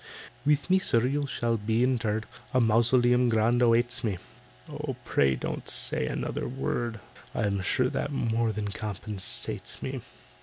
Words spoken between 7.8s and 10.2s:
that more than compensates me.